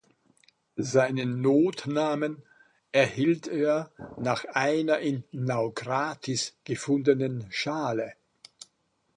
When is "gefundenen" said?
6.63-7.45